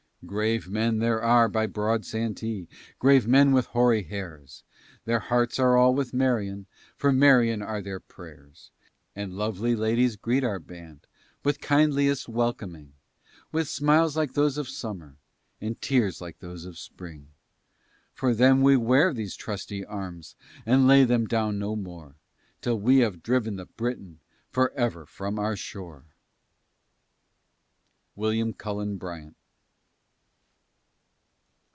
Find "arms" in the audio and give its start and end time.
19.83-20.35